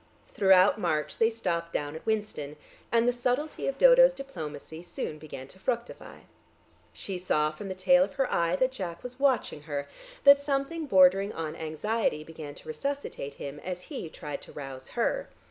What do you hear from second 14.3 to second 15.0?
to rouse